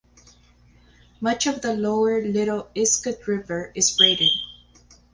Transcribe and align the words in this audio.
Much 1.19 1.45
of 1.45 1.61
the 1.61 1.75
lower 1.75 2.23
Little 2.25 2.69
Iskut 2.75 3.27
River 3.27 3.71
is 3.75 3.95
braided. 3.95 4.31